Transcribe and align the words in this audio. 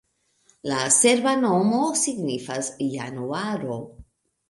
La 0.71 0.79
serba 0.95 1.35
nomo 1.43 1.83
signifas 2.01 2.75
januaro. 2.97 3.83